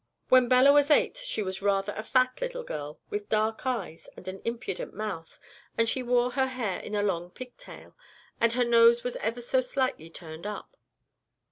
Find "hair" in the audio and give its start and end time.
6.47-6.79